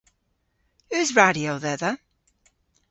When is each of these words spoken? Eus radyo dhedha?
Eus 0.97 1.09
radyo 1.17 1.53
dhedha? 1.63 1.91